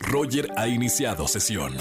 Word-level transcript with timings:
Roger 0.00 0.48
ha 0.56 0.66
iniciado 0.68 1.26
sesión. 1.28 1.74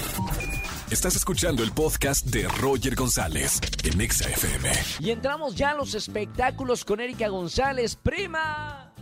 Estás 0.91 1.15
escuchando 1.15 1.63
el 1.63 1.71
podcast 1.71 2.26
de 2.27 2.48
Roger 2.61 2.95
González 2.95 3.61
en 3.84 4.02
Exa 4.02 4.29
FM. 4.29 4.70
Y 4.99 5.12
entramos 5.12 5.55
ya 5.55 5.71
a 5.71 5.73
los 5.73 5.95
espectáculos 5.95 6.83
con 6.83 6.99
Erika 6.99 7.29
González, 7.29 7.95
prima. 7.95 8.93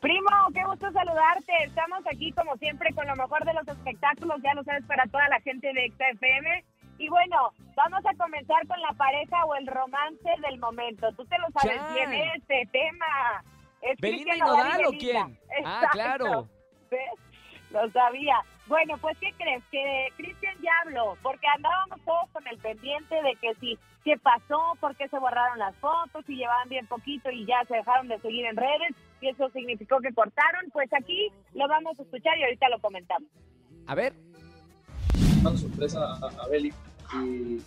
Primo, 0.00 0.30
qué 0.54 0.64
gusto 0.64 0.90
saludarte. 0.92 1.52
Estamos 1.66 2.00
aquí 2.10 2.32
como 2.32 2.56
siempre 2.56 2.92
con 2.94 3.06
lo 3.06 3.14
mejor 3.16 3.44
de 3.44 3.52
los 3.52 3.68
espectáculos, 3.68 4.40
ya 4.42 4.54
lo 4.54 4.64
sabes, 4.64 4.84
para 4.86 5.04
toda 5.06 5.28
la 5.28 5.40
gente 5.40 5.68
de 5.74 5.92
XFM. 5.92 6.64
Y 6.98 7.08
bueno, 7.08 7.52
vamos 7.76 8.00
a 8.06 8.14
comenzar 8.16 8.66
con 8.66 8.80
la 8.80 8.92
pareja 8.94 9.44
o 9.44 9.54
el 9.56 9.66
romance 9.66 10.30
del 10.48 10.58
momento. 10.58 11.12
Tú 11.16 11.24
te 11.26 11.38
lo 11.38 11.46
sabes 11.52 11.76
Chan. 11.76 11.94
bien 11.94 12.12
este 12.36 12.68
tema. 12.72 13.44
Es 13.82 13.98
¿Belinda 14.00 14.36
y 14.36 14.40
Nodal 14.40 14.86
o 14.86 14.90
quién? 14.90 15.38
Ah, 15.64 15.88
claro. 15.92 16.48
¿Ves? 16.90 17.29
Lo 17.70 17.88
sabía. 17.90 18.36
Bueno, 18.66 18.96
pues 18.98 19.16
¿qué 19.18 19.32
crees? 19.36 19.62
Que 19.70 20.08
Cristian 20.16 20.56
ya 20.62 20.70
habló, 20.84 21.16
porque 21.22 21.46
andábamos 21.54 22.00
todos 22.04 22.28
con 22.32 22.46
el 22.46 22.58
pendiente 22.58 23.14
de 23.22 23.34
que 23.40 23.54
sí, 23.60 23.78
qué 24.04 24.16
pasó, 24.18 24.76
por 24.80 24.94
qué 24.96 25.08
se 25.08 25.18
borraron 25.18 25.58
las 25.58 25.74
fotos, 25.76 26.24
si 26.26 26.36
llevaban 26.36 26.68
bien 26.68 26.86
poquito 26.86 27.30
y 27.30 27.44
ya 27.46 27.64
se 27.66 27.74
dejaron 27.76 28.08
de 28.08 28.18
seguir 28.20 28.46
en 28.46 28.56
redes, 28.56 28.94
y 29.20 29.28
eso 29.28 29.48
significó 29.50 29.98
que 30.00 30.12
cortaron. 30.14 30.70
Pues 30.72 30.88
aquí 30.92 31.32
lo 31.54 31.66
vamos 31.68 31.98
a 31.98 32.02
escuchar 32.02 32.38
y 32.38 32.44
ahorita 32.44 32.68
lo 32.68 32.80
comentamos. 32.80 33.28
A 33.86 33.94
ver, 33.94 34.12
una 35.40 35.56
sorpresa 35.56 36.00
a, 36.00 36.44
a 36.44 36.48
Beli 36.48 36.72
y, 37.14 37.58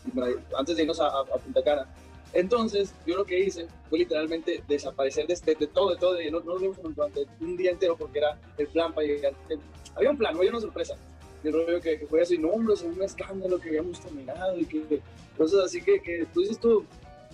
antes 0.57 0.77
de 0.77 0.84
irnos 0.84 0.99
a, 1.01 1.07
a- 1.07 1.21
a 1.21 1.38
Punta 1.38 1.63
Cana. 1.63 1.85
Entonces, 2.33 2.93
yo 3.05 3.15
lo 3.17 3.25
que 3.25 3.39
hice 3.39 3.67
fue 3.89 3.99
literalmente 3.99 4.63
desaparecer 4.67 5.27
de, 5.27 5.33
este- 5.33 5.55
de 5.55 5.67
todo, 5.67 5.91
de 5.91 5.97
todo, 5.97 6.13
de, 6.13 6.31
no, 6.31 6.39
no 6.39 6.53
nos 6.53 6.61
vimos 6.61 6.77
durante 6.81 7.25
un 7.39 7.55
día 7.55 7.71
entero 7.71 7.95
porque 7.95 8.19
era 8.19 8.37
el 8.57 8.67
plan 8.67 8.91
para 8.93 9.05
llegar. 9.07 9.33
el- 9.49 9.59
había 9.95 10.09
un 10.09 10.17
plan, 10.17 10.33
no 10.33 10.39
había 10.39 10.51
una 10.51 10.59
sorpresa. 10.61 10.95
Y 11.43 11.47
el 11.49 11.53
rollo 11.53 11.79
que, 11.79 11.99
que 11.99 12.07
fue 12.07 12.21
así, 12.21 12.37
no, 12.37 12.49
hombre, 12.49 12.73
es 12.73 12.81
un 12.81 13.01
escándalo 13.03 13.59
que 13.59 13.69
habíamos 13.69 13.99
terminado 13.99 14.57
y 14.57 14.65
que 14.65 15.01
cosas 15.37 15.65
así 15.65 15.81
que, 15.81 16.01
que 16.01 16.25
tú 16.34 16.40
dices 16.41 16.57
tú, 16.59 16.85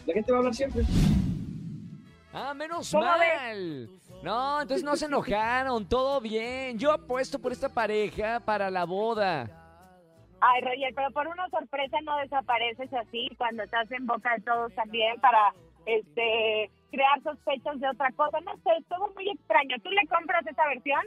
la 0.05 0.13
gente 0.13 0.31
va 0.31 0.37
a 0.37 0.39
hablar 0.39 0.55
siempre. 0.55 0.83
ah, 2.33 2.53
menos 2.53 2.91
¿Cómo 2.91 3.03
mal. 3.03 3.89
No, 4.23 4.61
entonces 4.61 4.83
no 4.83 4.95
se 4.97 5.05
enojaron, 5.05 5.87
todo 5.87 6.19
bien. 6.19 6.77
Yo 6.77 6.91
apuesto 6.91 7.39
por 7.39 7.51
esta 7.53 7.69
pareja 7.69 8.39
para 8.41 8.69
la 8.69 8.83
boda. 8.85 9.58
Ay, 10.41 10.61
Roger, 10.61 10.93
pero 10.95 11.11
por 11.11 11.27
una 11.27 11.49
sorpresa 11.49 11.97
no 12.03 12.17
desapareces 12.17 12.91
así 12.93 13.29
cuando 13.37 13.63
estás 13.63 13.91
en 13.91 14.05
boca 14.05 14.35
de 14.35 14.43
todos 14.43 14.73
también 14.73 15.19
para 15.19 15.53
este 15.85 16.71
crear 16.91 17.21
sospechas 17.23 17.79
de 17.79 17.89
otra 17.89 18.11
cosa. 18.13 18.39
No 18.41 18.55
sé, 18.57 18.69
es 18.79 18.85
todo 18.87 19.11
muy 19.15 19.29
extraño. 19.29 19.75
¿Tú 19.83 19.89
le 19.89 20.07
compras 20.07 20.45
esa 20.47 20.65
versión? 20.67 21.01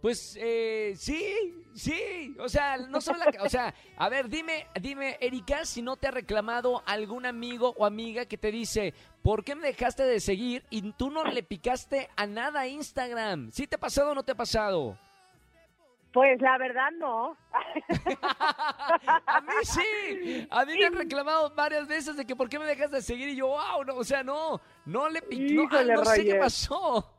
Pues 0.00 0.38
eh, 0.40 0.94
sí, 0.96 1.54
sí, 1.74 2.34
o 2.38 2.48
sea, 2.48 2.78
no 2.78 3.02
solo 3.02 3.18
la, 3.18 3.42
o 3.42 3.50
sea, 3.50 3.74
a 3.98 4.08
ver, 4.08 4.30
dime, 4.30 4.66
dime, 4.80 5.18
Erika, 5.20 5.66
si 5.66 5.82
no 5.82 5.96
te 5.96 6.08
ha 6.08 6.10
reclamado 6.10 6.82
algún 6.86 7.26
amigo 7.26 7.74
o 7.76 7.84
amiga 7.84 8.24
que 8.24 8.38
te 8.38 8.50
dice, 8.50 8.94
¿por 9.22 9.44
qué 9.44 9.54
me 9.54 9.68
dejaste 9.68 10.04
de 10.04 10.20
seguir 10.20 10.64
y 10.70 10.90
tú 10.92 11.10
no 11.10 11.24
le 11.24 11.42
picaste 11.42 12.08
a 12.16 12.26
nada 12.26 12.60
a 12.60 12.66
Instagram? 12.66 13.50
¿Sí 13.52 13.66
te 13.66 13.76
ha 13.76 13.80
pasado 13.80 14.12
o 14.12 14.14
no 14.14 14.22
te 14.22 14.32
ha 14.32 14.36
pasado? 14.36 14.96
Pues 16.12 16.40
la 16.40 16.58
verdad 16.58 16.90
no. 16.98 17.36
a 19.26 19.40
mí 19.42 19.52
sí, 19.62 20.48
a 20.50 20.64
mí 20.64 20.72
me 20.76 20.86
han 20.86 20.94
reclamado 20.94 21.54
varias 21.54 21.86
veces 21.86 22.16
de 22.16 22.26
que 22.26 22.34
por 22.34 22.48
qué 22.48 22.58
me 22.58 22.64
dejas 22.64 22.90
de 22.90 23.00
seguir 23.00 23.28
y 23.28 23.36
yo, 23.36 23.48
wow, 23.48 23.84
no, 23.86 23.94
o 23.94 24.04
sea, 24.04 24.24
no, 24.24 24.60
no 24.86 25.08
le 25.08 25.22
piqué, 25.22 25.54
no, 25.54 25.68
ah, 25.70 25.84
no 25.84 26.04
sé 26.04 26.24
qué 26.24 26.34
pasó. 26.34 27.16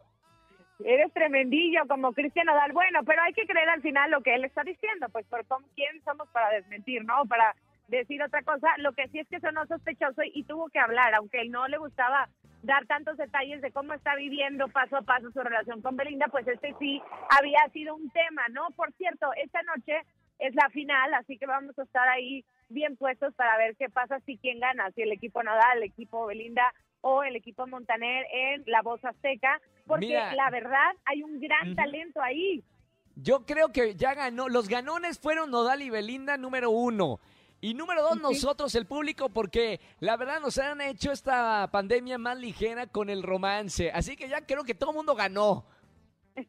Eres 0.84 1.14
tremendillo 1.14 1.82
como 1.88 2.12
Cristian 2.12 2.48
Nodal. 2.48 2.74
Bueno, 2.74 3.00
pero 3.06 3.22
hay 3.22 3.34
que 3.34 3.46
creer 3.46 3.70
al 3.70 3.82
final 3.82 4.12
lo 4.12 4.22
que 4.22 4.34
él 4.34 4.44
está 4.44 4.64
diciendo, 4.64 5.08
pues 5.10 5.26
por 5.28 5.46
quién 5.76 6.04
somos 6.04 6.28
para 6.30 6.50
desmentir, 6.50 7.06
¿no? 7.06 7.26
Para 7.28 7.56
decir 7.88 8.22
otra 8.24 8.42
cosa. 8.42 8.68
Lo 8.78 8.94
que 8.94 9.08
sí 9.10 9.20
es 9.20 9.28
que 9.28 9.40
sonó 9.40 9.66
sospechoso 9.68 10.22
y 10.34 10.44
tuvo 10.44 10.70
que 10.70 10.80
hablar, 10.80 11.14
aunque 11.14 11.42
él 11.42 11.52
no 11.52 11.68
le 11.68 11.78
gustaba 11.78 12.30
dar 12.64 12.86
tantos 12.86 13.18
detalles 13.18 13.62
de 13.62 13.72
cómo 13.72 13.94
está 13.94 14.16
viviendo 14.16 14.68
paso 14.68 14.98
a 14.98 15.02
paso 15.02 15.32
su 15.32 15.40
relación 15.40 15.82
con 15.82 15.96
Belinda, 15.96 16.28
pues 16.28 16.48
este 16.48 16.76
sí 16.80 17.02
había 17.30 17.62
sido 17.74 17.96
un 17.96 18.10
tema, 18.12 18.48
¿no? 18.50 18.68
Por 18.76 18.92
cierto, 18.94 19.28
esta 19.44 19.62
noche 19.64 20.02
es 20.40 20.56
la 20.56 20.70
final, 20.70 21.14
así 21.14 21.38
que 21.38 21.46
vamos 21.46 21.78
a 21.78 21.84
estar 21.84 22.08
ahí 22.08 22.44
bien 22.70 22.96
puestos 22.98 23.34
para 23.36 23.58
ver 23.58 23.76
qué 23.76 23.90
pasa, 23.90 24.20
si 24.26 24.38
quién 24.38 24.60
gana, 24.60 24.92
si 24.92 25.02
el 25.02 25.12
equipo 25.12 25.44
Nodal, 25.44 25.78
el 25.78 25.84
equipo 25.84 26.26
Belinda 26.26 26.74
o 27.02 27.24
el 27.24 27.36
equipo 27.36 27.68
Montaner 27.68 28.26
en 28.32 28.64
la 28.68 28.82
voz 28.82 29.04
azteca, 29.04 29.60
porque 29.86 30.08
Mira. 30.08 30.34
la 30.36 30.50
verdad 30.50 30.92
hay 31.06 31.24
un 31.24 31.40
gran 31.40 31.76
talento 31.76 32.22
ahí. 32.22 32.64
Yo 33.16 33.46
creo 33.46 33.72
que 33.72 33.96
ya 33.96 34.14
ganó. 34.14 34.48
Los 34.50 34.70
ganones 34.70 35.20
fueron 35.20 35.52
Nodal 35.52 35.82
y 35.82 35.90
Belinda 35.90 36.38
número 36.38 36.70
uno. 36.70 37.20
Y 37.62 37.76
número 37.76 38.02
dos, 38.02 38.20
nosotros, 38.20 38.74
el 38.74 38.88
público, 38.88 39.30
porque 39.30 39.80
la 40.00 40.18
verdad 40.18 40.40
nos 40.42 40.58
han 40.58 40.82
hecho 40.82 41.12
esta 41.12 41.70
pandemia 41.72 42.18
más 42.18 42.40
ligera 42.40 42.88
con 42.88 43.10
el 43.10 43.22
romance. 43.22 43.92
Así 43.92 44.16
que 44.18 44.28
ya 44.28 44.42
creo 44.46 44.64
que 44.64 44.74
todo 44.74 44.90
el 44.90 44.98
mundo 44.98 45.14
ganó. 45.16 45.64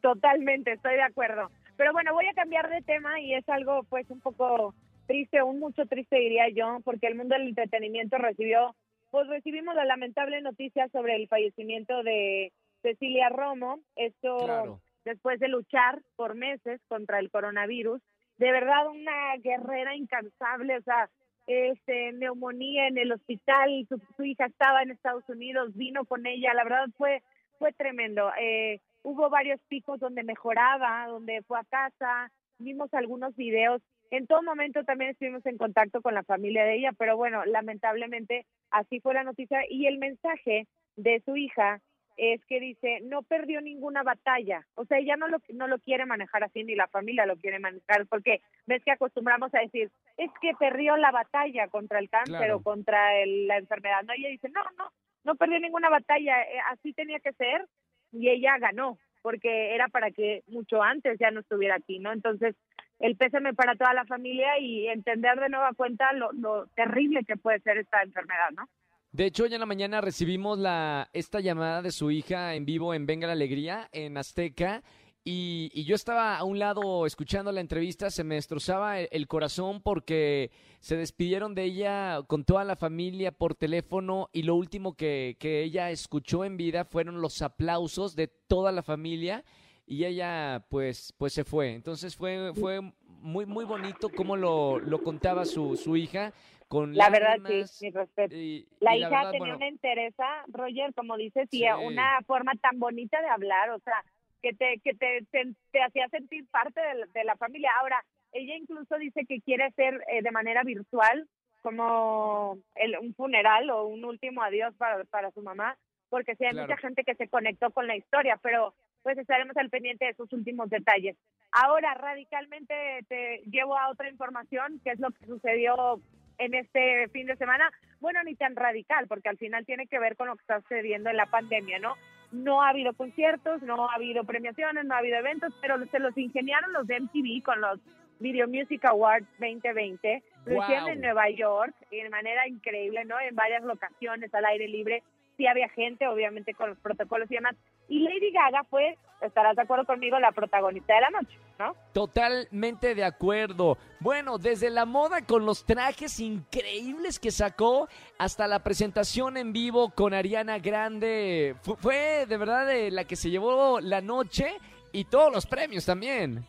Totalmente, 0.01 0.73
estoy 0.73 0.95
de 0.95 1.03
acuerdo. 1.03 1.51
Pero 1.77 1.93
bueno, 1.93 2.13
voy 2.15 2.27
a 2.27 2.35
cambiar 2.35 2.69
de 2.71 2.81
tema 2.83 3.21
y 3.21 3.35
es 3.35 3.47
algo 3.49 3.83
pues 3.85 4.09
un 4.11 4.21
poco 4.21 4.75
triste, 5.07 5.43
un 5.43 5.59
mucho 5.59 5.85
triste 5.87 6.17
diría 6.17 6.49
yo, 6.49 6.79
porque 6.85 7.09
el 7.09 7.15
mundo 7.17 7.35
del 7.35 7.49
entretenimiento 7.49 8.17
recibió, 8.19 8.75
pues 9.11 9.27
recibimos 9.29 9.75
la 9.75 9.85
lamentable 9.85 10.41
noticia 10.41 10.89
sobre 10.89 11.17
el 11.17 11.29
fallecimiento 11.29 12.03
de 12.03 12.53
Cecilia 12.83 13.29
Romo. 13.29 13.81
Esto 13.97 14.39
Claro. 14.39 14.81
después 15.05 15.41
de 15.41 15.49
luchar 15.49 16.01
por 16.17 16.35
meses 16.35 16.81
contra 16.89 17.19
el 17.19 17.31
coronavirus. 17.31 18.01
De 18.43 18.51
verdad, 18.51 18.89
una 18.89 19.37
guerrera 19.37 19.95
incansable, 19.95 20.77
o 20.77 20.83
sea, 20.83 21.09
este, 21.47 22.11
neumonía 22.11 22.89
en 22.89 22.99
el 22.99 23.13
hospital, 23.13 23.87
su, 23.89 24.25
hija 24.25 24.47
estaba 24.47 24.83
en 24.83 24.91
Estados 24.91 25.23
Unidos, 25.29 25.77
vino 25.77 26.05
con 26.05 26.27
ella, 26.27 26.53
la 26.53 26.65
verdad 26.65 26.87
fue, 26.99 27.23
fue 27.61 27.73
tremendo. 27.73 28.33
Eh, 28.41 28.81
hubo 29.05 29.31
varios 29.31 29.61
picos 29.69 30.01
donde 30.01 30.25
mejoraba, 30.25 31.07
donde 31.07 31.43
fue 31.43 31.61
a 31.61 31.65
casa, 31.71 32.33
vimos 32.59 32.93
algunos 32.95 33.37
videos. 33.37 33.81
En 34.11 34.27
todo 34.27 34.43
momento 34.43 34.83
también 34.83 35.13
estuvimos 35.13 35.47
en 35.47 35.57
contacto 35.57 36.03
con 36.03 36.15
la 36.15 36.25
familia 36.25 36.65
de 36.65 36.79
ella, 36.79 36.91
pero 36.99 37.17
bueno, 37.17 37.45
lamentablemente 37.45 38.45
así 38.73 38.99
fue 38.99 39.15
la 39.15 39.23
noticia 39.23 39.61
y 39.71 39.87
el 39.87 39.99
mensaje 39.99 40.67
de 40.97 41.23
su 41.25 41.37
hija 41.37 41.81
es 42.17 42.45
que 42.47 42.61
dice, 42.61 43.01
no 43.03 43.23
perdió 43.23 43.61
ninguna 43.61 44.03
batalla. 44.03 44.67
O 44.75 44.85
sea, 44.85 44.99
ella 44.99 45.17
no 45.17 45.29
lo, 45.29 45.39
no 45.55 45.67
lo 45.69 45.79
quiere 45.79 46.07
manejar 46.07 46.45
así, 46.45 46.65
ni 46.65 46.75
la 46.75 46.89
familia 46.89 47.27
lo 47.27 47.37
quiere 47.37 47.59
manejar, 47.59 48.07
porque 48.07 48.41
ves 48.67 48.83
que 48.85 48.93
acostumbramos 48.93 49.55
a 49.55 49.61
decir, 49.61 49.91
es 50.17 50.31
que 50.41 50.53
perdió 50.59 50.97
la 50.97 51.11
batalla 51.11 51.69
contra 51.69 51.99
el 51.99 52.09
cáncer 52.11 52.37
Claro. 52.37 52.57
o 52.57 52.63
contra 52.63 53.17
el- 53.21 53.47
la 53.47 53.59
enfermedad. 53.59 54.03
No, 54.05 54.13
ella 54.13 54.29
dice, 54.29 54.49
no, 54.51 54.63
no, 54.79 54.91
no 55.25 55.35
perdió 55.37 55.59
ninguna 55.61 55.89
batalla, 55.89 56.43
eh, 56.43 56.59
así 56.71 56.93
tenía 56.93 57.21
que 57.21 57.33
ser 57.33 57.67
y 58.13 58.29
ella 58.29 58.59
ganó, 58.59 58.99
porque 59.23 59.75
era 59.75 59.89
para 59.89 60.11
que 60.11 60.43
mucho 60.49 60.83
antes 60.83 61.19
ya 61.19 61.31
no 61.31 61.41
estuviera 61.41 61.77
aquí, 61.77 61.99
¿no? 61.99 62.13
Entonces, 62.13 62.55
el 62.99 63.17
pésame 63.17 63.53
para 63.55 63.75
toda 63.75 63.95
la 63.95 64.05
familia 64.05 64.59
y 64.59 64.87
entender 64.89 65.41
de 65.41 65.49
nueva 65.49 65.73
cuenta 65.75 66.13
lo, 66.13 66.31
lo 66.33 66.67
terrible 66.77 67.25
que 67.25 67.37
puede 67.37 67.59
ser 67.61 67.79
esta 67.79 68.03
enfermedad, 68.03 68.51
¿no? 68.55 68.69
De 69.13 69.27
hecho, 69.27 69.45
hoy 69.45 69.53
en 69.53 69.61
la 69.61 69.67
mañana 69.67 70.01
recibimos 70.01 70.59
la, 70.59 71.11
esta 71.13 71.41
llamada 71.41 71.83
de 71.83 71.93
su 71.93 72.11
hija 72.11 72.55
en 72.55 72.65
vivo 72.65 72.95
en 72.95 73.05
Venga 73.05 73.27
la 73.27 73.35
Alegría, 73.35 73.91
en 73.93 74.17
Azteca. 74.17 74.83
Y, 75.23 75.71
y 75.75 75.85
yo 75.85 75.95
estaba 75.95 76.39
a 76.39 76.45
un 76.45 76.59
lado 76.59 77.05
escuchando 77.05 77.53
la 77.53 77.61
entrevista, 77.61 78.11
se 78.11 78.25
me 78.25 78.37
destrozaba 78.37 79.01
el, 79.01 79.09
el 79.13 79.29
corazón 79.29 79.83
porque 79.83 80.51
se 80.81 80.97
despidieron 80.97 81.55
de 81.55 81.65
ella 81.65 82.23
con 82.27 82.45
toda 82.45 82.65
la 82.65 82.75
familia 82.75 83.33
por 83.33 83.55
teléfono 83.55 84.31
y 84.33 84.45
lo 84.45 84.55
último 84.55 84.95
que, 84.97 85.37
que 85.39 85.63
ella 85.63 85.91
escuchó 85.91 86.47
en 86.47 86.57
vida 86.57 86.87
fueron 86.87 87.21
los 87.21 87.43
aplausos 87.43 88.17
de 88.17 88.29
toda 88.29 88.73
la 88.73 88.83
familia 88.83 89.45
y 89.87 90.07
ella 90.07 90.65
pues, 90.71 91.13
pues 91.19 91.35
se 91.35 91.45
fue. 91.45 91.75
Entonces 91.75 92.17
fue, 92.17 92.53
fue 92.55 92.81
muy, 93.23 93.47
muy 93.47 93.65
bonito 93.65 94.11
cómo 94.11 94.37
lo, 94.37 94.79
lo 94.81 94.99
contaba 95.03 95.45
su, 95.47 95.77
su 95.77 95.97
hija 95.97 96.33
con 96.69 96.95
La 96.97 97.09
verdad, 97.11 97.39
sí, 97.47 97.85
mi 97.85 97.91
respeto. 97.91 98.35
y- 98.35 98.67
La 98.81 98.97
y 98.97 99.01
hija 99.01 99.11
verdad, 99.11 99.31
tenía 99.31 99.39
bueno, 99.39 99.57
una 99.57 99.69
entereza, 99.69 100.27
Roger, 100.49 100.93
como 100.95 101.17
dices, 101.17 101.49
y 101.53 101.65
una 101.87 102.21
forma 102.27 102.53
tan 102.61 102.79
bonita 102.79 103.21
de 103.21 103.29
hablar, 103.29 103.71
o 103.71 103.79
sea, 103.81 104.05
que 104.43 104.53
te 104.55 104.81
que 104.83 104.93
te, 104.95 105.25
te, 105.31 105.55
te 105.71 105.83
hacía 105.83 106.09
sentir 106.09 106.47
parte 106.51 106.81
de 106.81 106.95
la, 106.95 107.07
de 107.07 107.25
la 107.25 107.37
familia. 107.37 107.71
Ahora, 107.81 108.05
ella 108.33 108.57
incluso 108.57 108.97
dice 108.99 109.25
que 109.27 109.41
quiere 109.41 109.65
hacer 109.65 110.03
eh, 110.09 110.23
de 110.23 110.31
manera 110.33 110.65
virtual 110.65 111.29
como 111.63 112.59
el, 112.75 112.99
un 112.99 113.15
funeral 113.15 113.71
o 113.71 113.87
un 113.87 114.05
último 114.05 114.43
adiós 114.43 114.75
para, 114.77 115.05
para 115.05 115.31
su 115.31 115.43
mamá, 115.43 115.77
porque 116.09 116.35
sí 116.35 116.45
hay 116.45 116.53
Claro. 116.53 116.69
mucha 116.69 116.81
gente 116.81 117.05
que 117.05 117.15
se 117.15 117.29
conectó 117.29 117.71
con 117.71 117.87
la 117.87 117.95
historia, 117.97 118.37
pero 118.43 118.75
pues 119.03 119.19
estaremos 119.19 119.57
al 119.57 119.71
pendiente 119.71 120.05
de 120.05 120.13
esos 120.13 120.33
últimos 120.33 120.71
detalles. 120.71 121.17
Ahora, 121.51 121.95
radicalmente 121.95 122.75
te 123.09 123.43
llevo 123.51 123.77
a 123.79 123.91
otra 123.91 124.09
información, 124.09 124.81
que 124.85 124.91
es 124.91 125.01
lo 125.01 125.11
que 125.11 125.27
sucedió 125.27 126.01
en 126.39 126.55
este 126.55 127.09
fin 127.09 127.27
de 127.27 127.37
semana. 127.37 127.71
Bueno, 128.01 128.23
ni 128.25 128.35
tan 128.35 128.57
radical, 128.57 129.07
porque 129.09 129.29
al 129.29 129.39
final 129.39 129.67
tiene 129.67 129.87
que 129.87 129.99
ver 129.99 130.17
con 130.17 130.29
lo 130.29 130.37
que 130.37 130.43
está 130.43 130.61
sucediendo 130.63 131.11
en 131.11 131.17
la 131.17 131.27
pandemia, 131.27 131.79
¿no? 131.79 131.95
no 132.33 132.63
ha 132.63 132.71
habido 132.71 132.95
conciertos, 132.95 133.63
no 133.63 133.89
ha 133.89 133.95
habido 133.95 134.25
premiaciones, 134.25 134.85
no 134.87 134.95
ha 134.95 134.99
habido 134.99 135.19
eventos, 135.19 135.53
pero 135.61 135.77
se 135.87 135.99
los 135.99 136.17
ingeniaron 136.17 136.73
los 136.73 136.87
de 136.87 136.99
MTV 137.01 137.43
con 137.45 137.61
los 137.61 137.79
Video 138.21 138.49
Music 138.49 138.85
Awards 138.87 139.27
2020. 139.39 140.23
Lo 140.47 140.55
Wow. 140.55 140.63
hicieron 140.63 140.89
en 140.91 141.01
Nueva 141.03 141.29
York 141.31 141.75
y 141.91 142.01
de 142.01 142.09
manera 142.09 142.49
increíble, 142.49 143.05
¿no? 143.05 143.21
En 143.21 143.35
varias 143.35 143.63
locaciones 143.63 144.33
al 144.35 144.45
aire 144.47 144.67
libre. 144.67 145.03
Sí 145.37 145.47
había 145.47 145.69
gente, 145.69 146.07
obviamente, 146.07 146.55
con 146.55 146.71
los 146.71 146.79
protocolos 146.79 147.31
y 147.31 147.35
demás. 147.35 147.55
Y 147.93 147.99
Lady 147.99 148.31
Gaga 148.33 148.65
fue, 148.71 148.97
estarás 149.21 149.55
de 149.55 149.61
acuerdo 149.61 149.85
conmigo, 149.85 150.19
la 150.19 150.33
protagonista 150.33 150.95
de 150.95 151.01
la 151.03 151.11
noche, 151.11 151.37
¿no? 151.59 151.77
Totalmente 151.93 152.95
de 152.95 153.05
acuerdo. 153.05 153.77
Bueno, 154.01 154.39
desde 154.39 154.71
la 154.71 154.87
moda 154.87 155.21
con 155.27 155.45
los 155.45 155.67
trajes 155.67 156.19
increíbles 156.19 157.19
que 157.21 157.31
sacó 157.31 157.89
hasta 158.19 158.49
la 158.49 158.61
presentación 158.63 159.37
en 159.37 159.53
vivo 159.53 159.91
con 159.91 160.15
Ariana 160.15 160.59
Grande. 160.59 161.55
Fu- 161.61 161.77
Fue, 161.77 162.25
de 162.27 162.37
verdad 162.39 162.67
de 162.67 162.91
la 162.91 163.05
que 163.05 163.15
se 163.15 163.29
llevó 163.29 163.79
la 163.81 164.01
noche 164.01 164.57
y 164.91 165.05
todos 165.05 165.31
los 165.31 165.45
premios 165.45 165.85
también. 165.85 166.47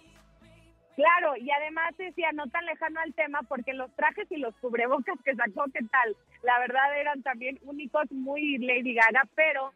Claro, 0.96 1.36
y 1.36 1.52
además 1.52 1.94
decía, 1.98 2.32
no 2.34 2.46
tan 2.48 2.66
lejano 2.66 3.02
al 3.02 3.14
tema, 3.16 3.42
porque 3.50 3.74
los 3.74 3.92
trajes 3.98 4.32
y 4.32 4.38
los 4.38 4.56
cubrebocas 4.62 5.20
que 5.26 5.36
sacó, 5.36 5.66
¿qué 5.74 5.84
tal? 5.92 6.16
La 6.44 6.58
verdad 6.60 6.98
eran 6.98 7.22
también 7.22 7.60
únicos, 7.64 8.10
muy 8.12 8.60
Lady 8.60 8.94
Gaga, 8.94 9.28
pero 9.36 9.74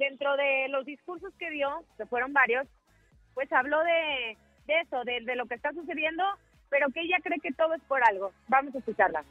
dentro 0.00 0.36
de 0.36 0.66
los 0.70 0.84
discursos 0.84 1.32
que 1.38 1.50
dio, 1.50 1.68
que 1.96 2.06
fueron 2.06 2.32
varios, 2.32 2.66
pues 3.34 3.52
habló 3.52 3.78
de, 3.84 4.36
de 4.66 4.80
eso, 4.80 5.04
de, 5.04 5.20
de 5.20 5.36
lo 5.36 5.46
que 5.46 5.54
está 5.54 5.70
sucediendo, 5.72 6.24
pero 6.70 6.88
que 6.90 7.02
ella 7.02 7.18
cree 7.22 7.38
que 7.38 7.52
todo 7.52 7.74
es 7.74 7.82
por 7.82 8.02
algo. 8.02 8.32
Vamos 8.48 8.74
a 8.74 8.78
escucharla. 8.78 9.22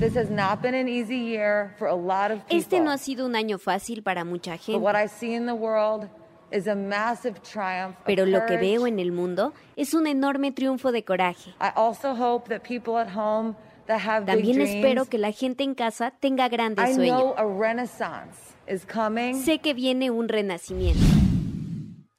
This 0.00 0.16
has 0.16 0.30
not 0.30 0.60
been 0.60 0.74
an 0.74 0.88
easy 0.88 1.16
year 1.18 1.74
for 1.78 1.88
a 1.88 1.94
lot 1.94 2.30
of 2.30 2.40
people. 2.40 2.56
Este 2.58 2.80
no 2.80 2.90
ha 2.90 2.98
sido 2.98 3.24
un 3.24 3.34
año 3.34 3.58
fácil 3.58 4.02
para 4.02 4.24
mucha 4.24 4.52
But 4.56 4.80
what 4.80 4.94
gente, 4.94 5.04
I 5.04 5.08
see 5.08 5.34
in 5.34 5.46
the 5.46 5.54
world 5.54 6.08
is 6.50 6.66
a 6.68 6.74
massive 6.74 7.40
triumph 7.42 7.96
of 7.98 8.04
pero 8.04 8.26
lo 8.26 8.40
que 8.40 8.56
courage. 8.56 8.60
veo 8.60 8.86
en 8.86 8.98
el 8.98 9.10
mundo 9.12 9.52
es 9.74 9.94
un 9.94 10.06
enorme 10.06 10.52
triunfo 10.52 10.92
de 10.92 11.02
coraje. 11.02 11.54
También 13.86 14.60
espero 14.60 15.06
que 15.06 15.18
la 15.18 15.32
gente 15.32 15.64
en 15.64 15.74
casa 15.74 16.10
tenga 16.10 16.46
I 16.46 16.48
grandes 16.48 16.96
know 16.96 16.96
sueños. 16.96 17.34
a 17.36 17.44
renaissance 17.44 18.54
is 18.68 18.84
coming. 18.86 19.34
Sé 19.34 19.58
que 19.58 19.74
viene 19.74 20.10
un 20.10 20.28
renacimiento. 20.28 21.00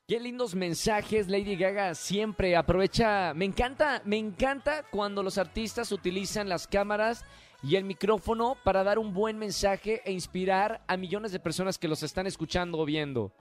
Qué 0.07 0.21
lindos 0.21 0.55
mensajes 0.55 1.27
Lady 1.27 1.57
Gaga 1.57 1.93
siempre 1.93 2.55
aprovecha. 2.55 3.33
Me 3.33 3.43
encanta, 3.43 4.01
me 4.05 4.17
encanta 4.17 4.83
cuando 4.89 5.21
los 5.21 5.37
artistas 5.37 5.91
utilizan 5.91 6.47
las 6.47 6.65
cámaras 6.65 7.25
y 7.61 7.75
el 7.75 7.83
micrófono 7.83 8.55
para 8.63 8.83
dar 8.85 8.99
un 8.99 9.13
buen 9.13 9.37
mensaje 9.37 10.01
e 10.05 10.13
inspirar 10.13 10.79
a 10.87 10.95
millones 10.95 11.33
de 11.33 11.41
personas 11.41 11.77
que 11.77 11.89
los 11.89 12.03
están 12.03 12.25
escuchando 12.25 12.77
o 12.77 12.85
viendo. 12.85 13.33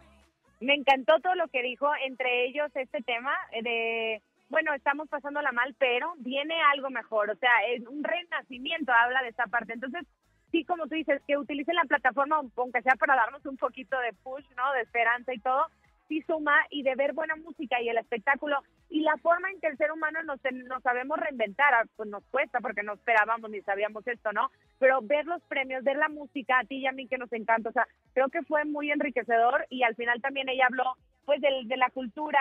Me 0.59 0.75
encantó 0.75 1.21
todo 1.23 1.37
lo 1.37 1.47
que 1.49 1.63
dijo, 1.63 1.87
entre 2.05 2.47
ellos 2.47 2.69
este 2.75 3.01
tema 3.03 3.33
de, 3.63 4.21
bueno, 4.49 4.73
estamos 4.75 5.09
pasándola 5.09 5.53
mal, 5.53 5.75
pero 5.79 6.15
viene 6.19 6.55
algo 6.75 6.91
mejor, 6.91 7.31
o 7.31 7.37
sea, 7.37 7.51
es 7.69 7.87
un 7.87 8.05
renacimiento, 8.05 8.93
habla 8.93 9.23
de 9.23 9.29
esta 9.29 9.47
parte. 9.47 9.73
Entonces, 9.73 10.07
sí, 10.51 10.65
como 10.65 10.87
tú 10.87 10.95
dices, 10.95 11.21
que 11.27 11.37
utilicen 11.37 11.75
la 11.75 11.85
plataforma, 11.85 12.41
aunque 12.57 12.83
sea 12.83 12.95
para 12.97 13.17
darnos 13.17 13.45
un 13.47 13.57
poquito 13.57 13.99
de 14.01 14.13
push, 14.13 14.45
¿no? 14.57 14.73
De 14.73 14.83
esperanza 14.83 15.35
y 15.35 15.39
todo, 15.41 15.67
sí 16.09 16.23
suma 16.23 16.55
y 16.71 16.83
de 16.83 16.95
ver 16.95 17.13
buena 17.13 17.37
música 17.37 17.81
y 17.81 17.89
el 17.89 17.99
espectáculo 17.99 18.63
y 18.89 19.01
la 19.01 19.17
forma 19.17 19.51
en 19.51 19.61
que 19.61 19.67
el 19.67 19.77
ser 19.77 19.91
humano 19.91 20.23
nos, 20.23 20.39
nos 20.69 20.83
sabemos 20.83 21.19
reinventar, 21.19 21.75
ah, 21.75 21.85
pues 21.97 22.09
nos 22.09 22.25
cuesta 22.27 22.61
porque 22.61 22.83
no 22.83 22.95
esperábamos 22.95 23.51
ni 23.51 23.61
sabíamos 23.63 24.07
esto, 24.07 24.33
¿no? 24.33 24.51
Pero 24.79 25.01
ver 25.03 25.27
los 25.27 25.43
premios, 25.43 25.83
ver 25.83 25.97
la 25.97 26.09
música, 26.09 26.61
a 26.61 26.65
ti 26.65 26.77
y 26.77 26.87
a 26.87 26.93
mí 26.93 27.09
que 27.09 27.19
nos 27.19 27.33
encanta, 27.33 27.71
o 27.71 27.73
sea, 27.73 27.87
creo 28.15 28.29
que 28.29 28.43
fue 28.43 28.65
muy 28.65 28.91
enriquecedor 28.91 29.67
y 29.71 29.83
al 29.83 29.97
final 29.97 30.21
también 30.21 30.49
ella 30.49 30.67
habló 30.67 30.95
pues 31.25 31.41
de, 31.41 31.77
la 31.77 31.91
cultura, 31.91 32.41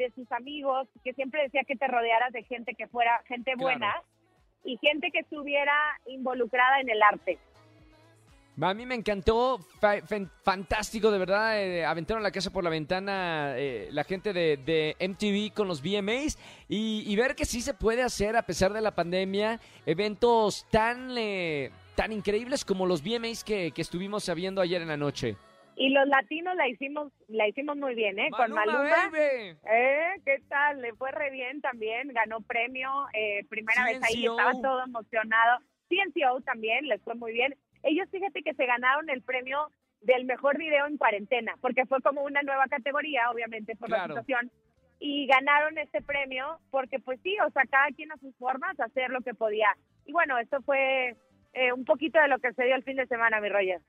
de 0.00 0.10
sus 0.14 0.30
amigos, 0.32 0.88
que 1.04 1.12
siempre 1.14 1.42
decía 1.42 1.62
que 1.66 1.76
te 1.76 1.86
rodearas 1.86 2.32
de 2.32 2.42
gente 2.44 2.74
que 2.74 2.88
fuera 2.88 3.20
gente 3.28 3.52
Claro. 3.52 3.60
buena 3.62 3.94
y 4.64 4.76
gente 4.78 5.10
que 5.10 5.20
estuviera 5.20 5.74
involucrada 6.06 6.80
en 6.80 6.90
el 6.90 7.02
arte. 7.02 7.38
A 8.62 8.74
mí 8.74 8.84
me 8.84 8.94
encantó, 8.94 9.58
fa- 9.80 10.02
fan- 10.02 10.30
fantástico, 10.42 11.10
de 11.10 11.18
verdad. 11.18 11.62
eh, 11.62 11.84
aventaron 11.86 12.22
la 12.22 12.30
casa 12.30 12.50
por 12.50 12.62
la 12.62 12.68
ventana 12.68 13.54
eh, 13.56 13.88
la 13.90 14.04
gente 14.04 14.34
de, 14.34 14.58
de 14.58 14.96
MTV 15.00 15.54
con 15.54 15.66
los 15.66 15.80
VMAs 15.80 16.36
y, 16.68 17.04
y 17.10 17.16
ver 17.16 17.34
que 17.34 17.46
sí 17.46 17.62
se 17.62 17.72
puede 17.72 18.02
hacer 18.02 18.36
a 18.36 18.42
pesar 18.42 18.72
de 18.74 18.82
la 18.82 18.94
pandemia 18.94 19.58
eventos 19.86 20.66
tan, 20.70 21.16
eh, 21.16 21.70
tan 21.94 22.12
increíbles 22.12 22.64
como 22.66 22.84
los 22.86 23.02
VMAs 23.02 23.44
que, 23.44 23.70
que 23.70 23.80
estuvimos 23.80 24.24
sabiendo 24.24 24.60
ayer 24.60 24.82
en 24.82 24.88
la 24.88 24.96
noche. 24.98 25.36
Y 25.80 25.88
los 25.88 26.06
latinos 26.08 26.54
la 26.56 26.68
hicimos 26.68 27.10
la 27.28 27.48
hicimos 27.48 27.74
muy 27.74 27.94
bien, 27.94 28.18
¿eh? 28.18 28.28
Con 28.36 28.52
Maluma, 28.52 29.08
baby. 29.10 29.56
¿Eh? 29.64 30.12
¿Qué 30.26 30.42
tal? 30.46 30.82
Le 30.82 30.92
fue 30.92 31.10
re 31.10 31.30
bien 31.30 31.62
también, 31.62 32.08
ganó 32.08 32.42
premio, 32.42 33.06
eh, 33.14 33.46
primera 33.48 33.86
vez 33.86 33.98
ahí, 34.02 34.26
estaba 34.26 34.52
todo 34.60 34.84
emocionado. 34.84 35.60
CNCO 35.88 36.42
también, 36.42 36.86
les 36.86 37.00
fue 37.00 37.14
muy 37.14 37.32
bien. 37.32 37.56
Ellos 37.82 38.06
fíjate 38.10 38.42
que 38.42 38.52
se 38.52 38.66
ganaron 38.66 39.08
el 39.08 39.22
premio 39.22 39.72
del 40.02 40.26
mejor 40.26 40.58
video 40.58 40.86
en 40.86 40.98
cuarentena, 40.98 41.54
porque 41.62 41.86
fue 41.86 42.02
como 42.02 42.24
una 42.24 42.42
nueva 42.42 42.66
categoría, 42.66 43.30
obviamente, 43.30 43.74
por 43.74 43.88
Claro. 43.88 44.14
la 44.14 44.20
situación. 44.20 44.52
Y 44.98 45.26
ganaron 45.28 45.78
este 45.78 46.02
premio 46.02 46.58
porque, 46.70 46.98
pues 46.98 47.18
sí, 47.22 47.38
o 47.40 47.50
sea, 47.52 47.62
cada 47.64 47.86
quien 47.92 48.12
a 48.12 48.18
sus 48.18 48.36
formas, 48.36 48.78
hacer 48.80 49.08
lo 49.08 49.22
que 49.22 49.32
podía. 49.32 49.74
Y 50.04 50.12
bueno, 50.12 50.36
esto 50.36 50.60
fue 50.60 51.16
eh, 51.54 51.72
un 51.72 51.86
poquito 51.86 52.20
de 52.20 52.28
lo 52.28 52.38
que 52.38 52.52
se 52.52 52.64
dio 52.64 52.74
el 52.74 52.84
fin 52.84 52.96
de 52.96 53.06
semana, 53.06 53.40
mi 53.40 53.48
Roger. 53.48 53.80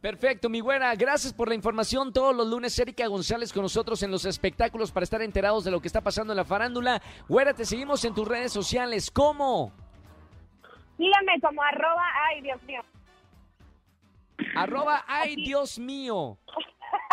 Perfecto, 0.00 0.48
mi 0.48 0.60
güera. 0.60 0.94
Gracias 0.94 1.32
por 1.32 1.48
la 1.48 1.54
información. 1.54 2.12
Todos 2.12 2.34
los 2.34 2.46
lunes, 2.46 2.78
Erika 2.78 3.06
González 3.06 3.52
con 3.52 3.62
nosotros 3.62 4.02
en 4.02 4.10
los 4.10 4.24
espectáculos 4.24 4.92
para 4.92 5.04
estar 5.04 5.22
enterados 5.22 5.64
de 5.64 5.70
lo 5.70 5.80
que 5.80 5.88
está 5.88 6.00
pasando 6.00 6.32
en 6.32 6.36
la 6.36 6.44
farándula. 6.44 7.02
Güera, 7.28 7.54
te 7.54 7.64
seguimos 7.64 8.04
en 8.04 8.14
tus 8.14 8.28
redes 8.28 8.52
sociales. 8.52 9.10
¿Cómo? 9.10 9.72
Síganme 10.96 11.40
como 11.40 11.62
arroba, 11.62 12.04
ay, 12.28 12.40
Dios 12.42 12.62
mío. 12.62 12.82
Arroba, 14.54 15.04
ay 15.06 15.36
Dios 15.36 15.78
mío. 15.78 16.38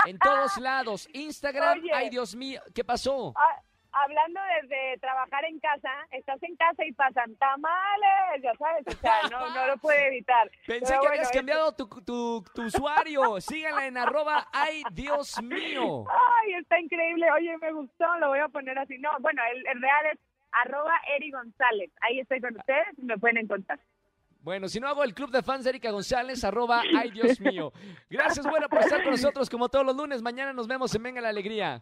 En 0.06 0.20
todos 0.20 0.58
lados. 0.58 1.08
Instagram, 1.14 1.80
Oye. 1.80 1.92
ay 1.94 2.10
Dios 2.10 2.36
mío. 2.36 2.62
¿Qué 2.76 2.84
pasó? 2.84 3.34
Ah, 3.36 3.62
hablando 3.94 4.40
desde 4.62 4.98
trabajar 5.00 5.45
en 5.45 5.60
casa, 5.60 5.90
estás 6.12 6.42
en 6.44 6.56
casa 6.56 6.84
y 6.86 6.92
pasan 6.94 7.36
tamales, 7.36 8.42
ya 8.44 8.54
sabes, 8.57 8.86
o 8.88 8.92
sea, 9.00 9.22
no, 9.31 9.50
no 9.54 9.68
lo 9.68 9.78
puede 9.78 10.07
evitar. 10.07 10.50
Pensé 10.68 10.86
Pero 10.88 10.90
que 10.90 10.98
bueno, 10.98 11.10
habías 11.12 11.28
esto- 11.28 11.38
cambiado 11.40 11.72
tu, 11.74 11.88
tu- 12.04 12.44
tu 12.54 12.62
usuario. 12.63 13.40
Síganla 13.42 13.88
en 13.88 13.98
arroba, 13.98 14.48
ay 14.51 14.84
Dios 14.92 15.42
mío. 15.42 16.06
Ay, 16.10 16.54
está 16.56 16.80
increíble, 16.80 17.31
oye, 17.31 17.57
me 17.60 17.72
gustó, 17.72 18.06
lo 18.19 18.30
voy 18.30 18.40
a 18.40 18.48
poner 18.50 18.78
así. 18.80 18.98
No, 18.98 19.10
bueno, 19.19 19.42
el, 19.54 19.66
el 19.68 19.81
real 19.81 20.06
es 20.13 20.19
arroba 20.51 20.94
Eri 21.16 21.32
González. 21.32 21.91
Ahí 22.01 22.20
estoy 22.20 22.41
con 22.41 22.56
ustedes 22.58 22.88
y 22.98 23.03
me 23.03 23.18
pueden 23.18 23.38
encontrar. 23.38 23.79
Bueno, 24.41 24.68
si 24.68 24.79
no 24.82 24.89
hago 24.89 25.03
el 25.06 25.13
club 25.13 25.32
de 25.32 25.41
fans 25.41 25.63
de 25.63 25.70
Erika 25.70 25.89
González, 25.91 26.44
arroba, 26.44 26.82
ay 26.98 27.12
Dios 27.12 27.39
mío. 27.39 27.72
Gracias, 28.10 28.46
güera, 28.46 28.68
por 28.68 28.79
estar 28.79 29.01
con 29.01 29.12
nosotros 29.12 29.50
como 29.50 29.70
todos 29.70 29.86
los 29.86 29.96
lunes. 29.96 30.22
Mañana 30.22 30.51
nos 30.51 30.68
vemos 30.68 30.94
en 30.96 31.01
Venga 31.03 31.22
la 31.22 31.29
Alegría. 31.29 31.82